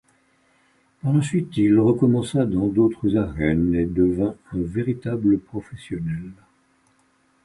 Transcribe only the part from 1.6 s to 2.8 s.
recommença dans